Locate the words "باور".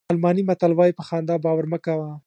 1.43-1.65